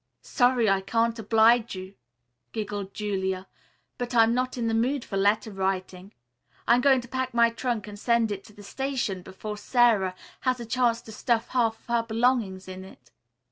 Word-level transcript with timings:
"Sorry 0.23 0.67
I 0.67 0.81
can't 0.81 1.19
oblige 1.19 1.75
you," 1.75 1.93
giggled 2.53 2.91
Julia, 2.91 3.45
"but 3.99 4.15
I'm 4.15 4.33
not 4.33 4.57
in 4.57 4.65
the 4.65 4.73
mood 4.73 5.05
for 5.05 5.15
letter 5.15 5.51
writing. 5.51 6.11
I'm 6.67 6.81
going 6.81 7.01
to 7.01 7.07
pack 7.07 7.35
my 7.35 7.51
trunk 7.51 7.87
and 7.87 7.99
send 7.99 8.31
it 8.31 8.43
to 8.45 8.53
the 8.53 8.63
station 8.63 9.21
before 9.21 9.57
Sara 9.57 10.15
has 10.39 10.59
a 10.59 10.65
chance 10.65 11.03
to 11.03 11.11
stuff 11.11 11.49
half 11.49 11.77
of 11.81 11.85
her 11.85 12.01
belongings 12.01 12.67
into 12.67 12.87
it." 12.87 13.11